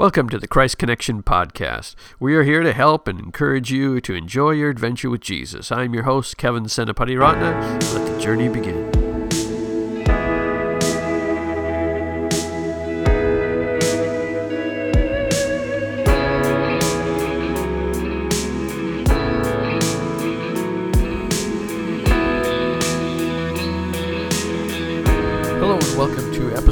Welcome 0.00 0.30
to 0.30 0.38
the 0.38 0.48
Christ 0.48 0.78
Connection 0.78 1.22
Podcast. 1.22 1.94
We 2.18 2.34
are 2.34 2.42
here 2.42 2.62
to 2.62 2.72
help 2.72 3.06
and 3.06 3.20
encourage 3.20 3.70
you 3.70 4.00
to 4.00 4.14
enjoy 4.14 4.52
your 4.52 4.70
adventure 4.70 5.10
with 5.10 5.20
Jesus. 5.20 5.70
I'm 5.70 5.92
your 5.92 6.04
host, 6.04 6.38
Kevin 6.38 6.64
Senapatiratne. 6.64 7.92
Let 7.92 8.10
the 8.10 8.18
journey 8.18 8.48
begin. 8.48 8.99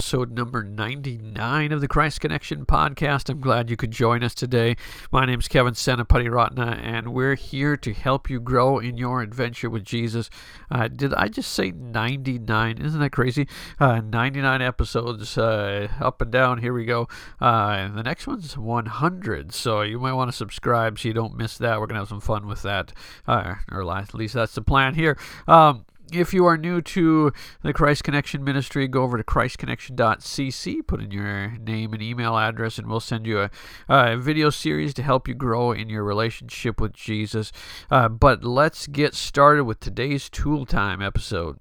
Episode 0.08 0.32
number 0.32 0.62
99 0.62 1.70
of 1.70 1.82
the 1.82 1.86
Christ 1.86 2.22
Connection 2.22 2.64
podcast. 2.64 3.28
I'm 3.28 3.42
glad 3.42 3.68
you 3.68 3.76
could 3.76 3.90
join 3.90 4.24
us 4.24 4.34
today. 4.34 4.74
My 5.12 5.26
name 5.26 5.38
is 5.38 5.48
Kevin 5.48 5.74
Senapatiratne, 5.74 6.82
and 6.82 7.12
we're 7.12 7.34
here 7.34 7.76
to 7.76 7.92
help 7.92 8.30
you 8.30 8.40
grow 8.40 8.78
in 8.78 8.96
your 8.96 9.20
adventure 9.20 9.68
with 9.68 9.84
Jesus. 9.84 10.30
Uh, 10.70 10.88
did 10.88 11.12
I 11.12 11.28
just 11.28 11.52
say 11.52 11.72
99? 11.72 12.78
Isn't 12.78 13.00
that 13.00 13.12
crazy? 13.12 13.46
Uh, 13.78 14.00
99 14.00 14.62
episodes 14.62 15.36
uh, 15.36 15.88
up 16.00 16.22
and 16.22 16.32
down. 16.32 16.56
Here 16.62 16.72
we 16.72 16.86
go. 16.86 17.06
Uh, 17.38 17.88
the 17.88 18.02
next 18.02 18.26
one's 18.26 18.56
100, 18.56 19.52
so 19.52 19.82
you 19.82 19.98
might 19.98 20.14
want 20.14 20.30
to 20.30 20.36
subscribe 20.36 20.98
so 20.98 21.08
you 21.08 21.12
don't 21.12 21.36
miss 21.36 21.58
that. 21.58 21.78
We're 21.80 21.86
going 21.86 21.96
to 21.96 22.00
have 22.00 22.08
some 22.08 22.22
fun 22.22 22.46
with 22.46 22.62
that, 22.62 22.94
uh, 23.26 23.56
or 23.70 23.94
at 23.94 24.14
least 24.14 24.32
that's 24.32 24.54
the 24.54 24.62
plan 24.62 24.94
here. 24.94 25.18
Um, 25.46 25.84
if 26.12 26.34
you 26.34 26.46
are 26.46 26.56
new 26.56 26.80
to 26.80 27.32
the 27.62 27.72
Christ 27.72 28.04
Connection 28.04 28.44
Ministry, 28.44 28.88
go 28.88 29.02
over 29.02 29.16
to 29.16 29.24
christconnection.cc, 29.24 30.86
put 30.86 31.02
in 31.02 31.10
your 31.10 31.50
name 31.58 31.92
and 31.92 32.02
email 32.02 32.36
address, 32.36 32.78
and 32.78 32.86
we'll 32.86 33.00
send 33.00 33.26
you 33.26 33.40
a, 33.40 33.50
a 33.88 34.16
video 34.16 34.50
series 34.50 34.94
to 34.94 35.02
help 35.02 35.28
you 35.28 35.34
grow 35.34 35.72
in 35.72 35.88
your 35.88 36.04
relationship 36.04 36.80
with 36.80 36.92
Jesus. 36.92 37.52
Uh, 37.90 38.08
but 38.08 38.44
let's 38.44 38.86
get 38.86 39.14
started 39.14 39.64
with 39.64 39.80
today's 39.80 40.28
Tool 40.28 40.66
Time 40.66 41.02
episode. 41.02 41.58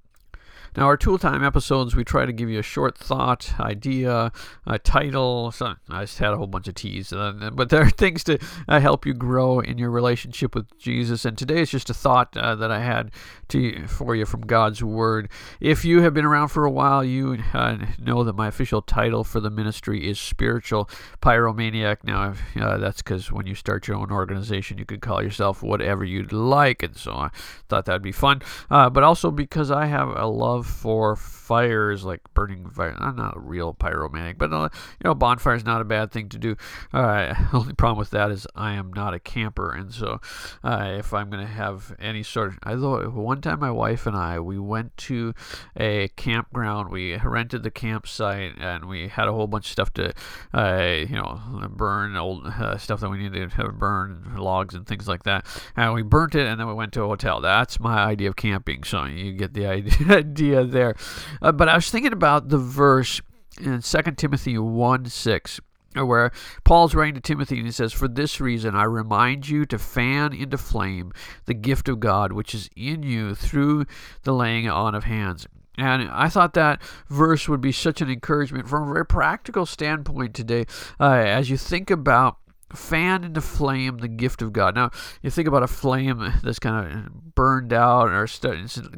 Now, 0.77 0.85
our 0.85 0.95
tool 0.95 1.17
time 1.17 1.43
episodes, 1.43 1.95
we 1.95 2.03
try 2.03 2.27
to 2.27 2.31
give 2.31 2.51
you 2.51 2.59
a 2.59 2.63
short 2.63 2.95
thought, 2.95 3.59
idea, 3.59 4.31
a 4.67 4.77
title. 4.77 5.51
So 5.51 5.73
I 5.89 6.01
just 6.03 6.19
had 6.19 6.33
a 6.33 6.37
whole 6.37 6.45
bunch 6.45 6.67
of 6.67 6.75
teas, 6.75 7.11
uh, 7.11 7.49
but 7.51 7.69
there 7.69 7.81
are 7.81 7.89
things 7.97 8.23
to 8.25 8.37
uh, 8.67 8.79
help 8.79 9.03
you 9.03 9.15
grow 9.15 9.59
in 9.59 9.79
your 9.79 9.89
relationship 9.89 10.53
with 10.53 10.67
Jesus. 10.77 11.25
And 11.25 11.35
today 11.35 11.61
is 11.61 11.71
just 11.71 11.89
a 11.89 11.95
thought 11.95 12.37
uh, 12.37 12.53
that 12.53 12.69
I 12.69 12.81
had 12.81 13.09
to 13.47 13.87
for 13.87 14.15
you 14.15 14.27
from 14.27 14.41
God's 14.41 14.83
Word. 14.83 15.29
If 15.59 15.83
you 15.83 16.03
have 16.03 16.13
been 16.13 16.25
around 16.25 16.49
for 16.49 16.63
a 16.63 16.69
while, 16.69 17.03
you 17.03 17.39
uh, 17.55 17.79
know 17.97 18.23
that 18.23 18.35
my 18.35 18.47
official 18.47 18.83
title 18.83 19.23
for 19.23 19.39
the 19.39 19.49
ministry 19.49 20.07
is 20.07 20.19
Spiritual 20.19 20.91
Pyromaniac. 21.23 22.03
Now, 22.03 22.35
that's 22.77 23.01
because 23.01 23.31
when 23.31 23.47
you 23.47 23.55
start 23.55 23.87
your 23.87 23.97
own 23.97 24.11
organization, 24.11 24.77
you 24.77 24.85
could 24.85 25.01
call 25.01 25.23
yourself 25.23 25.63
whatever 25.63 26.05
you'd 26.05 26.31
like, 26.31 26.83
and 26.83 26.95
so 26.95 27.13
I 27.13 27.29
thought 27.67 27.85
that'd 27.85 28.03
be 28.03 28.11
fun. 28.11 28.43
But 28.69 29.01
also 29.01 29.31
because 29.31 29.71
I 29.71 29.87
have 29.87 30.09
a 30.09 30.27
love 30.27 30.66
for 30.67 31.15
fires, 31.15 32.03
like 32.03 32.21
burning 32.33 32.69
fire. 32.69 32.95
I'm 32.99 33.15
not 33.15 33.37
a 33.37 33.39
real 33.39 33.73
pyromaniac, 33.73 34.37
but 34.37 34.51
uh, 34.51 34.63
you 34.63 35.05
know, 35.05 35.15
bonfire 35.15 35.55
is 35.55 35.65
not 35.65 35.81
a 35.81 35.85
bad 35.85 36.11
thing 36.11 36.29
to 36.29 36.37
do. 36.37 36.55
Uh, 36.93 37.33
only 37.53 37.73
problem 37.73 37.97
with 37.97 38.11
that 38.11 38.31
is 38.31 38.45
I 38.55 38.73
am 38.73 38.91
not 38.91 39.13
a 39.13 39.19
camper, 39.19 39.71
and 39.71 39.93
so 39.93 40.19
uh, 40.63 40.95
if 40.97 41.13
I'm 41.13 41.29
going 41.29 41.45
to 41.45 41.51
have 41.51 41.95
any 41.99 42.23
sort 42.23 42.49
of, 42.49 42.59
I 42.63 42.75
thought 42.75 43.13
one 43.13 43.41
time 43.41 43.59
my 43.59 43.71
wife 43.71 44.05
and 44.05 44.15
I 44.15 44.39
we 44.39 44.59
went 44.59 44.95
to 44.97 45.33
a 45.77 46.09
campground, 46.09 46.89
we 46.89 47.15
rented 47.15 47.63
the 47.63 47.71
campsite, 47.71 48.55
and 48.59 48.85
we 48.85 49.07
had 49.07 49.27
a 49.27 49.31
whole 49.31 49.47
bunch 49.47 49.67
of 49.67 49.71
stuff 49.71 49.93
to, 49.93 50.13
uh, 50.53 51.05
you 51.07 51.15
know, 51.15 51.39
burn 51.69 52.15
old 52.17 52.45
uh, 52.45 52.77
stuff 52.77 52.99
that 52.99 53.09
we 53.09 53.17
needed 53.17 53.51
to 53.51 53.71
burn 53.71 54.35
logs 54.37 54.75
and 54.75 54.85
things 54.85 55.07
like 55.07 55.23
that, 55.23 55.45
and 55.75 55.93
we 55.93 56.01
burnt 56.01 56.35
it, 56.35 56.45
and 56.45 56.59
then 56.59 56.67
we 56.67 56.73
went 56.73 56.91
to 56.93 57.03
a 57.03 57.07
hotel. 57.07 57.39
That's 57.39 57.79
my 57.79 57.99
idea 57.99 58.29
of 58.29 58.35
camping. 58.35 58.83
So 58.83 59.05
you 59.05 59.31
get 59.31 59.53
the 59.53 59.65
idea 60.09 60.56
there. 60.63 60.95
Uh, 61.41 61.51
but 61.51 61.69
I 61.69 61.75
was 61.75 61.89
thinking 61.89 62.13
about 62.13 62.49
the 62.49 62.57
verse 62.57 63.21
in 63.59 63.81
2 63.81 64.01
Timothy 64.17 64.57
1 64.57 65.05
6 65.05 65.59
where 65.95 66.31
Paul's 66.63 66.93
writing 66.93 67.15
to 67.15 67.21
Timothy 67.21 67.57
and 67.57 67.65
he 67.65 67.71
says, 67.71 67.93
For 67.93 68.07
this 68.07 68.39
reason 68.39 68.75
I 68.75 68.83
remind 68.83 69.49
you 69.49 69.65
to 69.65 69.79
fan 69.79 70.33
into 70.33 70.57
flame 70.57 71.11
the 71.45 71.53
gift 71.53 71.89
of 71.89 71.99
God 71.99 72.33
which 72.33 72.53
is 72.53 72.69
in 72.75 73.03
you 73.03 73.33
through 73.33 73.85
the 74.23 74.33
laying 74.33 74.69
on 74.69 74.93
of 74.93 75.05
hands. 75.05 75.47
And 75.77 76.09
I 76.09 76.27
thought 76.27 76.53
that 76.53 76.81
verse 77.07 77.47
would 77.47 77.61
be 77.61 77.71
such 77.71 78.01
an 78.01 78.09
encouragement 78.09 78.67
from 78.67 78.89
a 78.89 78.93
very 78.93 79.05
practical 79.05 79.65
standpoint 79.65 80.33
today 80.33 80.65
uh, 80.99 81.11
as 81.11 81.49
you 81.49 81.57
think 81.57 81.91
about 81.91 82.37
fan 82.73 83.23
into 83.23 83.41
flame 83.41 83.97
the 83.97 84.07
gift 84.07 84.41
of 84.41 84.53
God. 84.53 84.75
Now, 84.75 84.91
you 85.21 85.29
think 85.29 85.47
about 85.47 85.63
a 85.63 85.67
flame 85.67 86.33
that's 86.43 86.59
kind 86.59 87.05
of 87.05 87.35
burned 87.35 87.73
out 87.73 88.09
or 88.09 88.27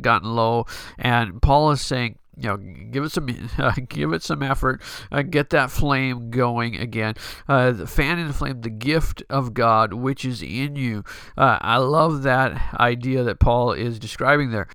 gotten 0.02 0.36
low, 0.36 0.66
and 0.98 1.42
Paul 1.42 1.72
is 1.72 1.82
saying, 1.82 2.18
you 2.40 2.48
know, 2.48 2.58
give 2.58 3.04
it 3.04 3.12
some, 3.12 3.28
uh, 3.58 3.74
give 3.90 4.14
it 4.14 4.24
some 4.24 4.42
effort, 4.42 4.82
uh, 5.12 5.22
get 5.22 5.50
that 5.50 5.72
flame 5.72 6.30
going 6.30 6.78
again. 6.78 7.16
Uh, 7.48 7.86
fan 7.86 8.18
into 8.18 8.34
flame 8.34 8.62
the 8.62 8.70
gift 8.70 9.24
of 9.30 9.54
God 9.54 9.94
which 9.94 10.24
is 10.24 10.42
in 10.42 10.76
you. 10.76 11.04
Uh, 11.38 11.58
I 11.60 11.78
love 11.78 12.24
that 12.24 12.76
idea 12.80 13.24
that 13.24 13.40
Paul 13.40 13.74
is 13.74 14.00
describing 14.00 14.52
there. 14.52 14.68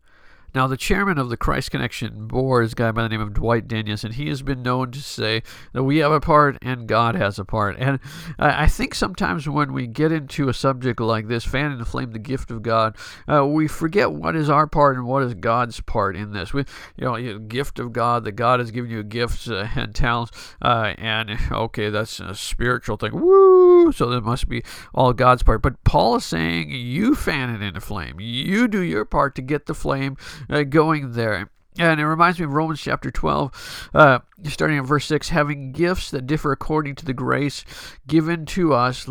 Now, 0.54 0.68
the 0.68 0.76
chairman 0.76 1.18
of 1.18 1.30
the 1.30 1.36
Christ 1.36 1.72
Connection 1.72 2.28
board 2.28 2.64
is 2.64 2.74
a 2.74 2.76
guy 2.76 2.92
by 2.92 3.02
the 3.02 3.08
name 3.08 3.20
of 3.20 3.34
Dwight 3.34 3.66
Daniels, 3.66 4.04
and 4.04 4.14
he 4.14 4.28
has 4.28 4.40
been 4.40 4.62
known 4.62 4.92
to 4.92 5.00
say 5.00 5.42
that 5.72 5.82
we 5.82 5.98
have 5.98 6.12
a 6.12 6.20
part 6.20 6.58
and 6.62 6.86
God 6.86 7.16
has 7.16 7.40
a 7.40 7.44
part. 7.44 7.76
And 7.76 7.98
I 8.38 8.68
think 8.68 8.94
sometimes 8.94 9.48
when 9.48 9.72
we 9.72 9.88
get 9.88 10.12
into 10.12 10.48
a 10.48 10.54
subject 10.54 11.00
like 11.00 11.26
this, 11.26 11.44
fan 11.44 11.72
and 11.72 11.86
flame 11.86 12.12
the 12.12 12.20
gift 12.20 12.52
of 12.52 12.62
God, 12.62 12.96
uh, 13.26 13.44
we 13.44 13.66
forget 13.66 14.12
what 14.12 14.36
is 14.36 14.48
our 14.48 14.68
part 14.68 14.96
and 14.96 15.06
what 15.06 15.24
is 15.24 15.34
God's 15.34 15.80
part 15.80 16.14
in 16.14 16.32
this. 16.32 16.52
We, 16.52 16.64
you 16.96 17.04
know, 17.04 17.38
gift 17.38 17.80
of 17.80 17.92
God, 17.92 18.22
that 18.22 18.32
God 18.32 18.60
has 18.60 18.70
given 18.70 18.92
you 18.92 19.02
gifts 19.02 19.48
uh, 19.48 19.68
and 19.74 19.92
talents, 19.92 20.54
uh, 20.62 20.94
and 20.98 21.36
okay, 21.50 21.90
that's 21.90 22.20
a 22.20 22.34
spiritual 22.34 22.96
thing. 22.96 23.20
Woo! 23.20 23.90
So 23.90 24.08
that 24.10 24.20
must 24.22 24.48
be 24.48 24.62
all 24.94 25.12
God's 25.12 25.42
part. 25.42 25.62
But 25.62 25.82
Paul 25.82 26.16
is 26.16 26.24
saying 26.24 26.70
you 26.70 27.16
fan 27.16 27.50
it 27.50 27.60
into 27.60 27.80
flame. 27.80 28.20
You 28.20 28.68
do 28.68 28.80
your 28.80 29.04
part 29.04 29.34
to 29.34 29.42
get 29.42 29.66
the 29.66 29.74
flame 29.74 30.16
uh, 30.48 30.62
going 30.62 31.12
there. 31.12 31.50
And 31.78 31.98
it 31.98 32.06
reminds 32.06 32.38
me 32.38 32.44
of 32.44 32.52
Romans 32.52 32.80
chapter 32.80 33.10
12, 33.10 33.90
uh, 33.94 34.20
starting 34.44 34.78
at 34.78 34.84
verse 34.84 35.06
6 35.06 35.30
having 35.30 35.72
gifts 35.72 36.10
that 36.12 36.26
differ 36.26 36.52
according 36.52 36.94
to 36.96 37.04
the 37.04 37.12
grace 37.12 37.64
given 38.06 38.46
to 38.46 38.72
us, 38.74 39.08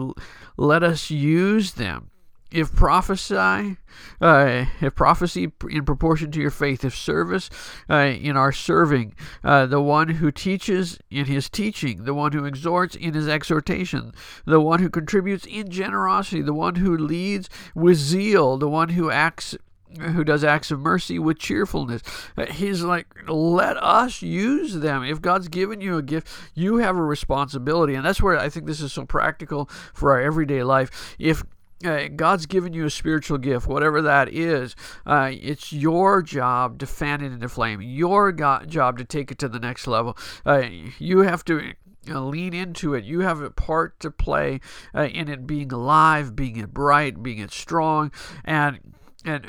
let 0.56 0.82
us 0.82 1.10
use 1.10 1.74
them. 1.74 2.10
If 2.52 2.74
prophesy, 2.74 3.78
uh, 4.22 4.66
if 4.80 4.94
prophecy 4.94 5.52
in 5.72 5.86
proportion 5.86 6.32
to 6.32 6.40
your 6.40 6.52
faith, 6.52 6.86
if 6.86 6.96
service 6.96 7.50
uh, 7.90 7.96
in 7.96 8.38
our 8.38 8.52
serving, 8.52 9.16
uh, 9.44 9.66
the 9.66 9.82
one 9.82 10.08
who 10.08 10.32
teaches 10.32 11.00
in 11.10 11.26
his 11.26 11.50
teaching, 11.50 12.04
the 12.04 12.14
one 12.14 12.32
who 12.32 12.46
exhorts 12.46 12.96
in 12.96 13.16
his 13.16 13.28
exhortation, 13.28 14.14
the 14.46 14.62
one 14.62 14.80
who 14.80 14.90
contributes 14.90 15.48
in 15.48 15.72
generosity, 15.72 16.44
the 16.44 16.54
one 16.54 16.76
who 16.76 16.96
leads 16.96 17.50
with 17.74 17.98
zeal, 17.98 18.58
the 18.58 18.70
one 18.70 18.90
who 18.90 19.10
acts 19.10 19.58
who 20.00 20.24
does 20.24 20.44
acts 20.44 20.72
of 20.72 20.80
mercy 20.80 21.20
with 21.20 21.40
cheerfulness. 21.40 22.02
Uh, 22.38 22.46
he's 22.48 22.82
like, 22.82 23.08
let 23.28 23.78
us 23.78 24.22
use 24.22 24.76
them. 24.76 25.04
If 25.04 25.22
God's 25.22 25.48
given 25.48 25.82
you 25.82 25.98
a 25.98 26.02
gift, 26.02 26.28
you 26.54 26.78
have 26.78 26.98
a 26.98 27.04
responsibility. 27.04 27.96
And 27.96 28.06
that's 28.06 28.22
where 28.22 28.38
I 28.38 28.50
think 28.50 28.66
this 28.66 28.82
is 28.82 28.94
so 28.94 29.06
practical 29.06 29.70
for 29.94 30.12
our 30.12 30.22
everyday 30.22 30.64
life. 30.64 31.16
If 31.20 31.44
uh, 31.86 32.08
God's 32.16 32.46
given 32.46 32.74
you 32.74 32.86
a 32.86 32.90
spiritual 32.90 33.38
gift, 33.38 33.68
whatever 33.68 34.02
that 34.02 34.30
is. 34.30 34.74
Uh, 35.06 35.32
it's 35.34 35.74
your 35.74 36.22
job 36.22 36.80
to 36.80 36.86
fan 36.86 37.22
it 37.22 37.34
into 37.34 37.50
flame. 37.50 37.82
Your 37.82 38.32
job 38.32 38.98
to 38.98 39.04
take 39.04 39.32
it 39.32 39.38
to 39.40 39.50
the 39.50 39.60
next 39.60 39.86
level. 39.86 40.18
Uh, 40.46 40.64
you 40.98 41.20
have 41.20 41.44
to 41.46 41.74
uh, 42.10 42.20
lean 42.22 42.54
into 42.54 42.94
it. 42.94 43.04
You 43.04 43.22
have 43.22 43.42
a 43.42 43.50
part 43.50 44.00
to 44.02 44.12
play 44.12 44.60
uh, 44.96 45.04
in 45.04 45.30
it 45.30 45.48
being 45.48 45.72
alive, 45.72 46.36
being 46.36 46.58
it 46.58 46.74
bright, 46.74 47.22
being 47.22 47.40
it 47.40 47.52
strong, 47.52 48.12
and 48.44 48.93
and 49.26 49.46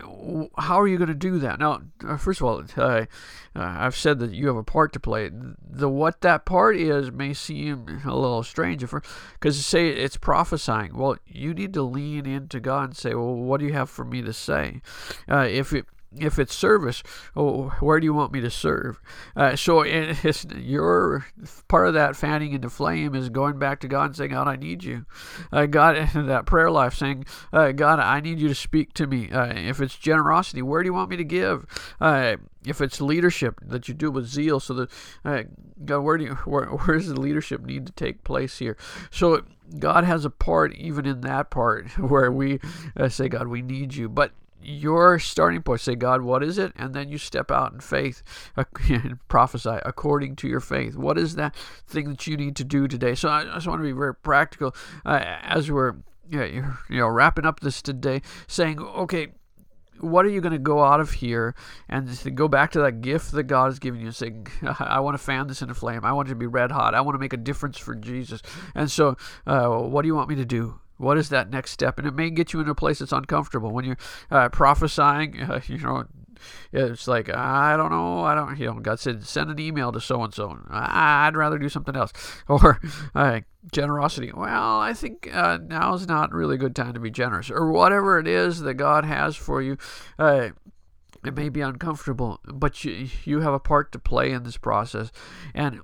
how 0.57 0.81
are 0.81 0.87
you 0.87 0.99
going 0.99 1.09
to 1.09 1.15
do 1.15 1.39
that? 1.41 1.59
Now, 1.59 1.83
uh, 2.07 2.17
first 2.17 2.41
of 2.41 2.47
all, 2.47 2.63
uh, 2.77 3.07
I've 3.55 3.97
said 3.97 4.19
that 4.21 4.33
you 4.33 4.47
have 4.49 4.57
a 4.57 4.63
part 4.65 4.93
to 4.93 5.01
play. 5.01 5.31
The 5.33 5.89
what 5.89 6.21
that 6.21 6.45
part 6.45 6.77
is 6.77 7.11
may 7.11 7.35
seem 7.35 8.01
a 8.05 8.15
little 8.15 8.43
strange, 8.43 8.85
because 9.33 9.65
say 9.65 9.89
it's 9.89 10.17
prophesying. 10.17 10.97
Well, 10.97 11.17
you 11.27 11.55
need 11.55 11.75
to 11.75 11.83
lean 11.83 12.27
into 12.27 12.61
God 12.61 12.85
and 12.85 12.97
say, 12.97 13.15
"Well, 13.15 13.35
what 13.35 13.61
do 13.61 13.67
you 13.67 13.73
have 13.73 13.91
for 13.91 14.05
me 14.05 14.23
to 14.23 14.33
say?" 14.33 14.81
Uh, 15.29 15.47
if 15.51 15.73
it 15.73 15.87
if 16.19 16.39
it's 16.39 16.55
service, 16.55 17.03
oh, 17.37 17.71
where 17.81 18.01
do 18.01 18.05
you 18.05 18.15
want 18.15 18.33
me 18.33 18.41
to 18.41 18.51
serve? 18.51 19.01
Uh, 19.37 19.57
so 19.57 19.83
it's 19.83 20.45
your 20.57 21.27
part 21.69 21.89
of 21.89 21.95
that 21.95 22.17
fanning 22.17 22.53
into 22.53 22.71
flame 22.71 23.15
is 23.15 23.29
going 23.29 23.59
back 23.59 23.81
to 23.81 23.89
God 23.89 24.07
and 24.07 24.17
saying, 24.17 24.31
God, 24.31 24.49
I 24.49 24.57
need 24.57 24.85
you. 24.85 25.07
Uh, 25.53 25.67
God, 25.67 25.97
that 26.15 26.47
prayer 26.47 26.71
life 26.71 26.95
saying, 26.95 27.25
uh, 27.53 27.73
God, 27.73 27.99
I 27.99 28.21
need 28.21 28.39
you 28.39 28.49
to 28.49 28.55
speak 28.55 28.93
to 28.95 29.07
me. 29.07 29.31
Uh, 29.31 29.53
if 29.55 29.81
it's 29.81 29.97
generosity, 29.97 30.63
where 30.63 30.83
do 30.83 30.87
you 30.87 30.95
want 30.95 31.11
me 31.11 31.17
to 31.17 31.25
give? 31.25 31.67
Uh, 32.01 32.37
if 32.67 32.81
it's 32.81 33.01
leadership 33.01 33.61
that 33.63 33.89
you 33.89 33.95
do 33.95 34.11
with 34.11 34.27
zeal, 34.27 34.59
so 34.59 34.75
that 34.75 34.91
uh, 35.25 35.43
God, 35.85 36.01
where 36.01 36.17
do 36.17 36.25
you 36.25 36.35
where 36.45 36.67
where 36.67 36.97
does 36.97 37.09
the 37.09 37.21
leadership 37.21 37.63
need 37.63 37.87
to 37.87 37.93
take 37.93 38.25
place 38.25 38.59
here? 38.59 38.77
So 39.11 39.43
God 39.79 40.05
has 40.05 40.25
a 40.25 40.31
part 40.31 40.75
even 40.75 41.07
in 41.07 41.23
that 41.23 41.51
part 41.51 41.99
where 41.99 42.31
we 42.31 42.61
say, 43.09 43.29
God, 43.29 43.49
we 43.49 43.63
need 43.63 43.95
you, 43.95 44.09
but 44.09 44.33
your 44.65 45.19
starting 45.19 45.63
point. 45.63 45.81
Say, 45.81 45.95
God, 45.95 46.23
what 46.23 46.43
is 46.43 46.59
it? 46.59 46.73
And 46.77 46.95
then 46.95 47.09
you 47.09 47.19
step 47.19 47.51
out 47.51 47.73
in 47.73 47.81
faith 47.81 48.23
and 48.57 49.19
prophesy 49.29 49.79
according 49.85 50.37
to 50.37 50.49
your 50.49 50.61
faith. 50.61 50.97
What 50.97 51.19
is 51.19 51.37
that 51.37 51.55
thing 51.87 52.09
that 52.09 52.27
you 52.27 52.37
need 52.37 52.57
to 52.57 52.65
do 52.65 52.89
today? 52.89 53.15
So 53.15 53.29
I 53.29 53.45
just 53.45 53.67
want 53.67 53.81
to 53.81 53.85
be 53.85 53.93
very 53.93 54.15
practical 54.15 54.75
uh, 55.05 55.21
as 55.43 55.71
we're 55.71 55.97
you 56.29 56.65
know 56.89 57.09
wrapping 57.09 57.47
up 57.47 57.61
this 57.61 57.83
today, 57.83 58.23
saying, 58.47 58.81
okay. 58.81 59.29
What 60.01 60.27
are 60.27 60.29
you 60.29 60.41
going 60.41 60.53
to 60.53 60.59
go 60.59 60.83
out 60.83 60.99
of 60.99 61.13
here 61.13 61.55
and 61.89 62.11
go 62.35 62.49
back 62.49 62.73
to 62.73 62.81
that 62.81 63.01
gift 63.01 63.31
that 63.31 63.45
God 63.45 63.67
has 63.67 63.79
given 63.79 64.01
you 64.01 64.07
and 64.07 64.15
say, 64.15 64.33
I 64.81 64.99
want 64.99 65.17
to 65.17 65.23
fan 65.23 65.47
this 65.47 65.63
into 65.63 65.73
flame. 65.73 66.05
I 66.05 66.13
want 66.13 66.29
it 66.29 66.31
to 66.31 66.35
be 66.35 66.47
red 66.47 66.73
hot. 66.73 66.97
I 66.97 67.01
want 67.01 67.15
to 67.15 67.21
make 67.21 67.33
a 67.33 67.39
difference 67.39 67.79
for 67.79 67.95
Jesus. 67.95 68.43
And 68.75 68.91
so, 68.91 69.17
uh, 69.47 69.69
what 69.69 70.03
do 70.03 70.09
you 70.09 70.17
want 70.17 70.29
me 70.29 70.35
to 70.35 70.45
do? 70.45 70.81
What 70.97 71.19
is 71.19 71.29
that 71.31 71.51
next 71.51 71.73
step? 71.73 71.99
And 71.99 72.07
it 72.07 72.15
may 72.15 72.31
get 72.31 72.53
you 72.53 72.61
in 72.61 72.69
a 72.69 72.75
place 72.75 73.01
that's 73.01 73.13
uncomfortable 73.13 73.71
when 73.71 73.85
you're 73.85 73.99
uh, 74.31 74.49
prophesying. 74.49 75.41
Uh, 75.45 75.61
you 75.67 75.79
know, 75.79 76.05
it's 76.73 77.07
like 77.07 77.29
I 77.29 77.77
don't 77.77 77.91
know. 77.91 78.21
I 78.21 78.35
don't. 78.35 78.59
You 78.59 78.67
know, 78.67 78.81
God 78.81 78.99
said 78.99 79.25
send 79.25 79.51
an 79.51 79.59
email 79.59 79.93
to 79.93 80.01
so 80.01 80.23
and 80.23 80.33
so. 80.33 80.59
I'd 80.71 81.37
rather 81.37 81.59
do 81.59 81.69
something 81.69 81.97
else. 81.97 82.13
Or 82.49 82.81
uh, 83.15 83.41
generosity. 83.73 84.33
Well, 84.35 84.81
I 84.81 84.93
think 84.93 85.29
uh, 85.33 85.59
now 85.67 85.95
is 85.95 86.07
not 86.07 86.33
really 86.33 86.55
a 86.55 86.59
good 86.59 86.77
time 86.77 86.95
to 86.95 87.01
be 87.01 87.11
generous. 87.11 87.51
Or 87.51 87.71
whatever 87.71 88.19
it 88.19 88.27
is 88.27 88.61
that 88.61 88.75
God 88.75 89.05
has 89.05 89.37
for 89.37 89.61
you. 89.61 89.77
Uh, 90.19 90.51
it 91.25 91.35
may 91.35 91.49
be 91.49 91.61
uncomfortable, 91.61 92.41
but 92.45 92.85
you 92.85 93.09
you 93.25 93.41
have 93.41 93.55
a 93.55 93.61
part 93.61 93.93
to 93.93 93.99
play 93.99 94.31
in 94.31 94.45
this 94.45 94.57
process, 94.57 95.11
and 95.55 95.81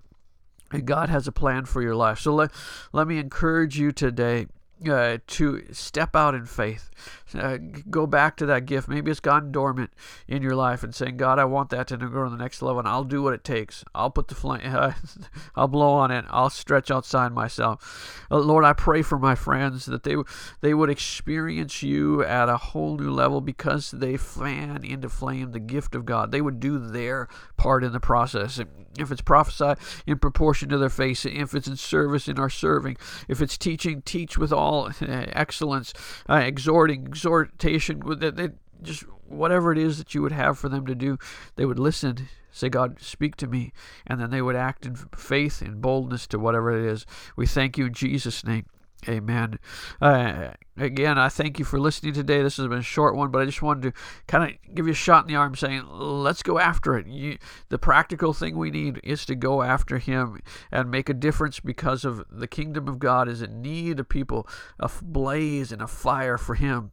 and 0.70 0.86
God 0.86 1.08
has 1.08 1.26
a 1.26 1.32
plan 1.32 1.64
for 1.64 1.82
your 1.82 1.94
life. 1.94 2.18
So 2.18 2.34
let 2.34 2.50
let 2.92 3.06
me 3.06 3.18
encourage 3.18 3.78
you 3.78 3.92
today 3.92 4.46
uh, 4.88 5.18
to 5.26 5.64
step 5.72 6.16
out 6.16 6.34
in 6.34 6.46
faith. 6.46 6.90
Uh, 7.34 7.58
go 7.90 8.06
back 8.06 8.36
to 8.38 8.46
that 8.46 8.66
gift. 8.66 8.88
Maybe 8.88 9.10
it's 9.10 9.20
gone 9.20 9.52
dormant 9.52 9.90
in 10.26 10.42
your 10.42 10.56
life 10.56 10.82
and 10.82 10.94
saying, 10.94 11.16
God, 11.18 11.38
I 11.38 11.44
want 11.44 11.70
that 11.70 11.88
to 11.88 11.96
go 11.96 12.24
to 12.24 12.30
the 12.30 12.36
next 12.36 12.62
level 12.62 12.78
and 12.78 12.88
I'll 12.88 13.04
do 13.04 13.22
what 13.22 13.34
it 13.34 13.44
takes. 13.44 13.84
I'll 13.94 14.10
put 14.10 14.28
the 14.28 14.34
flame, 14.34 14.62
uh, 14.64 14.92
I'll 15.56 15.68
blow 15.68 15.92
on 15.92 16.10
it. 16.10 16.24
I'll 16.30 16.50
stretch 16.50 16.90
outside 16.90 17.32
myself. 17.32 18.26
Uh, 18.30 18.38
Lord, 18.38 18.64
I 18.64 18.72
pray 18.72 19.02
for 19.02 19.18
my 19.18 19.34
friends 19.34 19.86
that 19.86 20.02
they, 20.02 20.16
they 20.60 20.74
would 20.74 20.90
experience 20.90 21.82
you 21.82 22.24
at 22.24 22.48
a 22.48 22.56
whole 22.56 22.96
new 22.96 23.10
level 23.10 23.40
because 23.40 23.90
they 23.90 24.16
fan 24.16 24.84
into 24.84 25.08
flame 25.08 25.52
the 25.52 25.60
gift 25.60 25.94
of 25.94 26.04
God. 26.04 26.32
They 26.32 26.40
would 26.40 26.58
do 26.58 26.78
their 26.78 27.28
part 27.56 27.84
in 27.84 27.92
the 27.92 28.00
process. 28.00 28.60
If 28.98 29.12
it's 29.12 29.20
prophesy 29.20 29.80
in 30.06 30.18
proportion 30.18 30.68
to 30.70 30.78
their 30.78 30.88
faith, 30.88 31.26
if 31.26 31.54
it's 31.54 31.68
in 31.68 31.76
service 31.76 32.28
in 32.28 32.38
our 32.38 32.50
serving, 32.50 32.96
if 33.28 33.40
it's 33.40 33.58
teaching, 33.58 34.02
teach 34.02 34.36
with 34.38 34.52
all 34.52 34.70
all 34.70 34.90
excellence, 35.00 35.92
uh, 36.28 36.34
exhorting, 36.34 37.12
exhortation, 37.20 38.02
they, 38.18 38.30
they, 38.30 38.48
just 38.82 39.02
whatever 39.28 39.72
it 39.72 39.78
is 39.78 39.98
that 39.98 40.14
you 40.14 40.22
would 40.22 40.32
have 40.32 40.58
for 40.58 40.68
them 40.68 40.86
to 40.86 40.94
do, 40.94 41.18
they 41.56 41.66
would 41.66 41.78
listen, 41.78 42.28
say, 42.50 42.68
God, 42.68 43.00
speak 43.00 43.36
to 43.36 43.46
me, 43.46 43.72
and 44.06 44.20
then 44.20 44.30
they 44.30 44.42
would 44.42 44.56
act 44.56 44.86
in 44.86 44.96
faith 44.96 45.60
and 45.60 45.80
boldness 45.80 46.26
to 46.28 46.38
whatever 46.38 46.76
it 46.76 46.90
is. 46.90 47.06
We 47.36 47.46
thank 47.46 47.76
you 47.76 47.86
in 47.86 47.94
Jesus' 47.94 48.44
name. 48.44 48.66
Amen. 49.08 49.58
Uh, 49.98 50.50
again, 50.76 51.16
I 51.16 51.30
thank 51.30 51.58
you 51.58 51.64
for 51.64 51.80
listening 51.80 52.12
today. 52.12 52.42
This 52.42 52.58
has 52.58 52.66
been 52.68 52.78
a 52.78 52.82
short 52.82 53.16
one, 53.16 53.30
but 53.30 53.40
I 53.40 53.46
just 53.46 53.62
wanted 53.62 53.82
to 53.82 54.00
kind 54.26 54.50
of 54.50 54.74
give 54.74 54.86
you 54.86 54.92
a 54.92 54.96
shot 54.96 55.24
in 55.24 55.28
the 55.28 55.36
arm 55.36 55.54
saying, 55.56 55.84
let's 55.88 56.42
go 56.42 56.58
after 56.58 56.98
it. 56.98 57.06
You, 57.06 57.38
the 57.70 57.78
practical 57.78 58.34
thing 58.34 58.58
we 58.58 58.70
need 58.70 59.00
is 59.02 59.24
to 59.26 59.34
go 59.34 59.62
after 59.62 59.98
Him 59.98 60.40
and 60.70 60.90
make 60.90 61.08
a 61.08 61.14
difference 61.14 61.60
because 61.60 62.04
of 62.04 62.24
the 62.30 62.46
kingdom 62.46 62.88
of 62.88 62.98
God 62.98 63.26
is 63.26 63.40
in 63.40 63.62
need 63.62 64.00
of 64.00 64.08
people, 64.08 64.46
a 64.78 64.90
blaze 65.00 65.72
and 65.72 65.80
a 65.80 65.86
fire 65.86 66.36
for 66.36 66.54
Him. 66.54 66.92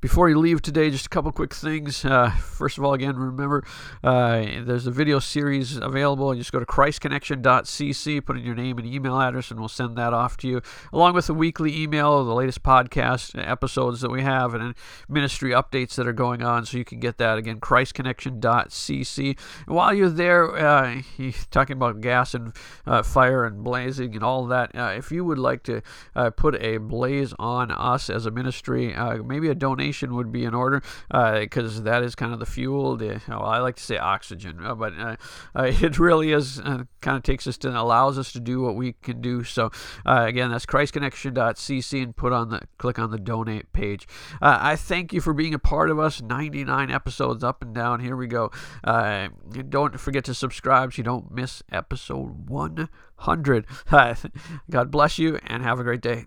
Before 0.00 0.30
you 0.30 0.38
leave 0.38 0.62
today, 0.62 0.88
just 0.88 1.04
a 1.04 1.08
couple 1.10 1.30
quick 1.30 1.52
things. 1.52 2.06
Uh, 2.06 2.30
first 2.30 2.78
of 2.78 2.84
all, 2.84 2.94
again, 2.94 3.16
remember 3.16 3.62
uh, 4.02 4.46
there's 4.62 4.86
a 4.86 4.90
video 4.90 5.18
series 5.18 5.76
available. 5.76 6.32
You 6.34 6.40
just 6.40 6.52
go 6.52 6.58
to 6.58 6.64
christconnection.cc, 6.64 8.24
put 8.24 8.38
in 8.38 8.42
your 8.42 8.54
name 8.54 8.78
and 8.78 8.86
email 8.86 9.20
address, 9.20 9.50
and 9.50 9.60
we'll 9.60 9.68
send 9.68 9.96
that 9.98 10.14
off 10.14 10.38
to 10.38 10.48
you, 10.48 10.62
along 10.90 11.12
with 11.12 11.26
the 11.26 11.34
weekly 11.34 11.82
email, 11.82 12.18
of 12.18 12.26
the 12.26 12.34
latest 12.34 12.62
podcast 12.62 13.46
episodes 13.46 14.00
that 14.00 14.10
we 14.10 14.22
have, 14.22 14.54
and 14.54 14.74
ministry 15.06 15.50
updates 15.50 15.96
that 15.96 16.08
are 16.08 16.14
going 16.14 16.42
on. 16.42 16.64
So 16.64 16.78
you 16.78 16.84
can 16.86 16.98
get 16.98 17.18
that 17.18 17.36
again, 17.36 17.60
christconnection.cc. 17.60 19.38
And 19.66 19.76
while 19.76 19.92
you're 19.92 20.08
there, 20.08 20.56
uh, 20.56 21.02
he's 21.14 21.44
talking 21.50 21.76
about 21.76 22.00
gas 22.00 22.32
and 22.32 22.56
uh, 22.86 23.02
fire 23.02 23.44
and 23.44 23.62
blazing 23.62 24.14
and 24.14 24.24
all 24.24 24.46
that. 24.46 24.74
Uh, 24.74 24.94
if 24.96 25.12
you 25.12 25.26
would 25.26 25.38
like 25.38 25.62
to 25.64 25.82
uh, 26.16 26.30
put 26.30 26.54
a 26.54 26.78
blaze 26.78 27.34
on 27.38 27.70
us 27.70 28.08
as 28.08 28.24
a 28.24 28.30
ministry, 28.30 28.94
maybe 29.22 29.48
a 29.48 29.54
donation 29.54 29.89
would 29.92 30.32
be 30.32 30.44
in 30.44 30.54
order 30.54 30.82
because 31.08 31.78
uh, 31.78 31.82
that 31.82 32.02
is 32.02 32.14
kind 32.14 32.32
of 32.32 32.38
the 32.38 32.46
fuel. 32.46 32.96
The, 32.96 33.20
well, 33.28 33.44
I 33.44 33.58
like 33.58 33.76
to 33.76 33.82
say 33.82 33.98
oxygen, 33.98 34.64
uh, 34.64 34.74
but 34.74 34.92
uh, 34.98 35.16
it 35.56 35.98
really 35.98 36.32
is 36.32 36.60
kind 36.60 37.16
of 37.16 37.22
takes 37.22 37.46
us 37.46 37.56
to 37.58 37.70
allows 37.70 38.18
us 38.18 38.32
to 38.32 38.40
do 38.40 38.60
what 38.60 38.74
we 38.74 38.92
can 38.92 39.20
do. 39.20 39.44
So 39.44 39.70
again, 40.04 40.50
that's 40.50 40.66
ChristConnection.cc 40.66 42.02
and 42.02 42.16
put 42.16 42.32
on 42.32 42.50
the 42.50 42.60
click 42.78 42.98
on 42.98 43.10
the 43.10 43.18
donate 43.18 43.72
page. 43.72 44.06
I 44.40 44.76
thank 44.76 45.12
you 45.12 45.20
for 45.20 45.32
being 45.32 45.54
a 45.54 45.58
part 45.58 45.90
of 45.90 45.98
us. 45.98 46.20
99 46.20 46.90
episodes 46.90 47.44
up 47.44 47.62
and 47.62 47.74
down. 47.74 48.00
Here 48.00 48.16
we 48.16 48.26
go. 48.26 48.50
don't 48.84 49.98
forget 49.98 50.24
to 50.24 50.34
subscribe 50.34 50.92
so 50.92 50.98
you 50.98 51.04
don't 51.04 51.30
miss 51.30 51.62
episode 51.72 52.48
100. 52.48 53.66
God 54.70 54.90
bless 54.90 55.18
you 55.18 55.38
and 55.46 55.62
have 55.62 55.80
a 55.80 55.84
great 55.84 56.00
day. 56.00 56.26